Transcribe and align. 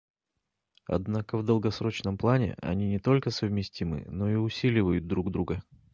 Однако 0.87 1.37
в 1.37 1.45
долгосрочном 1.45 2.17
плане 2.17 2.55
они 2.59 2.87
не 2.89 2.97
только 2.97 3.29
совместимы, 3.29 4.03
но 4.09 4.31
и 4.31 4.35
усиливают 4.35 5.05
друг 5.05 5.29
друга. 5.31 5.61